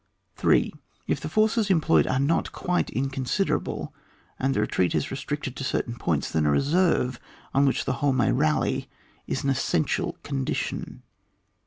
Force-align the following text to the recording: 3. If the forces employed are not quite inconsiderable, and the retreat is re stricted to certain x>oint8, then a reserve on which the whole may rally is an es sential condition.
3. 0.37 0.73
If 1.05 1.21
the 1.21 1.29
forces 1.29 1.69
employed 1.69 2.07
are 2.07 2.17
not 2.19 2.51
quite 2.51 2.89
inconsiderable, 2.89 3.93
and 4.39 4.51
the 4.55 4.61
retreat 4.61 4.95
is 4.95 5.11
re 5.11 5.15
stricted 5.17 5.53
to 5.53 5.63
certain 5.63 5.93
x>oint8, 5.93 6.31
then 6.31 6.47
a 6.47 6.51
reserve 6.51 7.19
on 7.53 7.67
which 7.67 7.85
the 7.85 7.93
whole 8.01 8.11
may 8.11 8.31
rally 8.31 8.89
is 9.27 9.43
an 9.43 9.51
es 9.51 9.61
sential 9.63 10.13
condition. 10.23 11.03